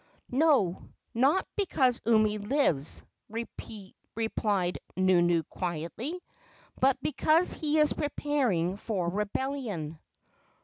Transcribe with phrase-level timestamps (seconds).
[0.31, 6.19] "No; not because Umi lives," replied Nunu quietly,
[6.79, 9.99] "but because he is preparing for rebellion."